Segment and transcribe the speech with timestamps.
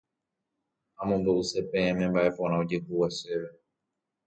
[1.01, 3.49] Amombe'use peẽme mba'eporã ojehúva chéve.